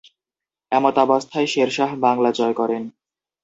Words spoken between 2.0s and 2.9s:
বাংলা জয় করেন।